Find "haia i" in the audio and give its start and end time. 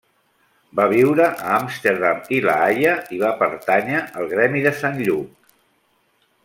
2.69-3.21